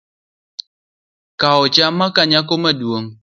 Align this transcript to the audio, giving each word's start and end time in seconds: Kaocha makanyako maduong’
Kaocha 1.39 1.85
makanyako 1.97 2.53
maduong’ 2.63 3.07